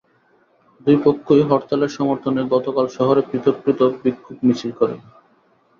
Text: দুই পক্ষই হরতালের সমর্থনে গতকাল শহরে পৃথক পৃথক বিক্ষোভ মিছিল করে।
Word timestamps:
দুই 0.87 0.97
পক্ষই 1.05 1.43
হরতালের 1.49 1.91
সমর্থনে 1.97 2.41
গতকাল 2.53 2.85
শহরে 2.89 3.21
পৃথক 3.29 3.55
পৃথক 3.63 3.91
বিক্ষোভ 4.03 4.37
মিছিল 4.45 4.71
করে। 4.79 4.95